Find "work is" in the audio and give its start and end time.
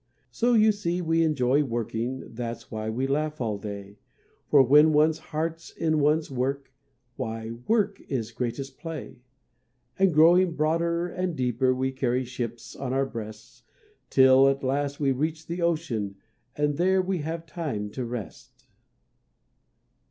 7.67-8.31